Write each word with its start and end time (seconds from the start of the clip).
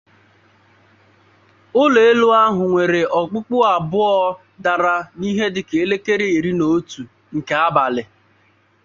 ụlọ 1.81 1.99
elu 2.09 2.27
ahụ 2.41 2.61
nwere 2.71 3.01
òkpùkpù 3.19 3.55
abụọ 3.73 4.11
dàrà 4.63 4.95
n'ihe 5.17 5.45
dịka 5.55 5.75
elekere 5.83 6.25
iri 6.37 6.51
na 6.59 6.65
otu 6.75 7.01
nke 7.35 7.53
abalị 7.67 8.03